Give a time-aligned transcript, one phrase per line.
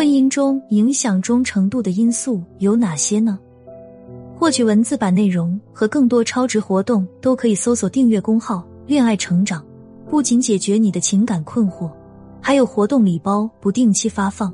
[0.00, 3.38] 婚姻中影响忠诚度的因素有哪些呢？
[4.34, 9.62] 获取文字版内容和更多超值活动，都可以搜索订阅公号“恋爱成长”。
[10.08, 11.90] 不仅解决你的情感困惑，
[12.40, 14.50] 还有活动礼包不定期发放。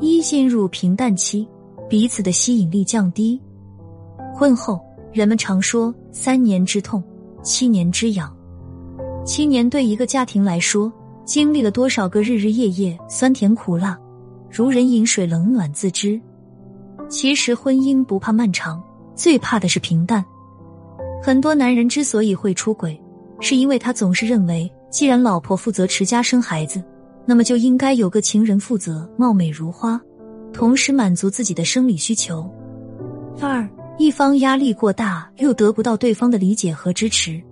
[0.00, 1.48] 一进入平淡期，
[1.88, 3.40] 彼此的吸引力降低。
[4.34, 4.78] 婚后，
[5.14, 7.02] 人们常说“三年之痛，
[7.42, 8.30] 七年之痒”。
[9.24, 10.92] 七年对一个家庭来说，
[11.24, 13.98] 经历了多少个日日夜夜、酸甜苦辣，
[14.54, 16.20] 如人饮水，冷暖自知。
[17.08, 18.82] 其实婚姻不怕漫长，
[19.14, 20.22] 最怕的是平淡。
[21.22, 23.00] 很多男人之所以会出轨，
[23.40, 26.84] 是因为他总是认为，既然老婆负责持家生孩子，
[27.24, 29.98] 那么就应该有个情人负责貌美如花，
[30.52, 32.46] 同时满足自己的生理需求。
[33.40, 33.66] 二，
[33.96, 37.42] 一方压力过大，又得不到对方的理解和支持。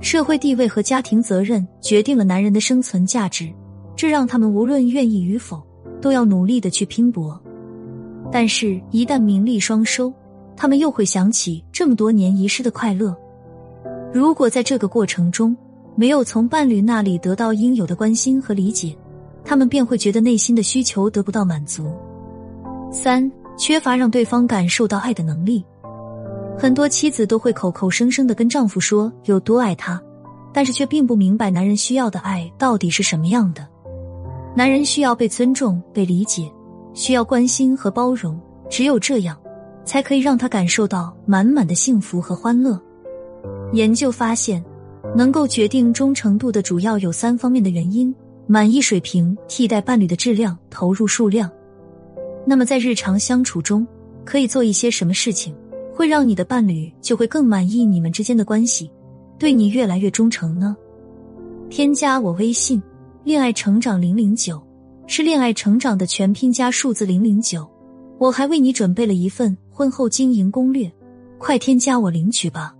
[0.00, 3.52] 社会地位和家庭责任决定了男人的生存价值，
[3.94, 5.62] 这让他们无论愿意与否，
[6.00, 7.40] 都要努力的去拼搏。
[8.30, 10.12] 但是，一旦名利双收，
[10.56, 13.16] 他们又会想起这么多年遗失的快乐。
[14.12, 15.56] 如果在这个过程中
[15.94, 18.96] 没有从伴侣那里得到应有的关心和理解，
[19.44, 21.92] 他们便会觉得内心的需求得不到满足。
[22.90, 25.64] 三、缺乏让对方感受到爱的能力。
[26.58, 30.02] 很多妻子都会口口声声的跟丈夫说有多爱他，
[30.52, 33.66] 但是却并不明白男人需要的爱到底是什么样的。
[34.58, 36.50] 男人需要被尊重、被理解。
[36.92, 38.36] 需要关心和包容，
[38.68, 39.38] 只有这样，
[39.84, 42.76] 才可以让他感受到满满的幸福和欢乐。
[43.72, 44.60] 研究发现，
[45.14, 48.12] 能够决定忠诚度的主要有三方面的原因：
[48.48, 51.48] 满意水平、替代伴侣的质量、投入数量。
[52.44, 53.86] 那么，在日常相处中，
[54.24, 55.54] 可以做一些什么事情，
[55.94, 58.90] 会让你的伴侣就会更满意你们之间的关系，
[59.38, 60.76] 对你越来越忠诚呢？
[61.70, 62.82] 添加我微信，
[63.28, 64.58] 恋爱成长零零九。
[65.06, 67.68] 是恋爱成长的全拼加数字零零九，
[68.18, 70.90] 我还为你准备了一份婚后经营攻略，
[71.36, 72.74] 快添加我领取吧。